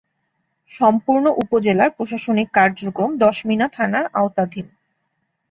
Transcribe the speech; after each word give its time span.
সম্পূর্ণ 0.69 1.25
উপজেলার 1.43 1.89
প্রশাসনিক 1.91 2.47
কার্যক্রম 2.51 3.11
দশমিনা 3.17 3.67
থানার 3.67 4.05
আওতাধীন। 4.13 4.67